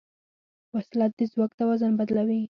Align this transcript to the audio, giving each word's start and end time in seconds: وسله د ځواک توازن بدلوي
وسله 0.75 1.07
د 1.17 1.19
ځواک 1.31 1.51
توازن 1.59 1.91
بدلوي 1.99 2.41